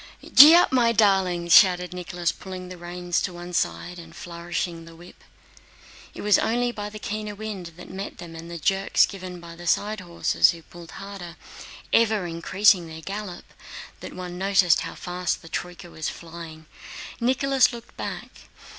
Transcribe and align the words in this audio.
"Gee 0.33 0.55
up, 0.55 0.71
my 0.71 0.91
darlings!" 0.91 1.53
shouted 1.53 1.93
Nicholas, 1.93 2.31
pulling 2.31 2.69
the 2.69 2.77
reins 2.79 3.21
to 3.21 3.31
one 3.33 3.53
side 3.53 3.99
and 3.99 4.15
flourishing 4.15 4.85
the 4.85 4.95
whip. 4.95 5.23
It 6.15 6.21
was 6.23 6.39
only 6.39 6.71
by 6.71 6.89
the 6.89 6.97
keener 6.97 7.35
wind 7.35 7.73
that 7.77 7.87
met 7.87 8.17
them 8.17 8.35
and 8.35 8.49
the 8.49 8.57
jerks 8.57 9.05
given 9.05 9.39
by 9.39 9.55
the 9.55 9.67
side 9.67 9.99
horses 9.99 10.49
who 10.49 10.63
pulled 10.63 10.89
harder—ever 10.93 12.25
increasing 12.25 12.87
their 12.87 13.01
gallop—that 13.01 14.13
one 14.15 14.39
noticed 14.39 14.79
how 14.79 14.95
fast 14.95 15.43
the 15.43 15.49
troyka 15.49 15.91
was 15.91 16.09
flying. 16.09 16.65
Nicholas 17.19 17.71
looked 17.71 17.95
back. 17.95 18.29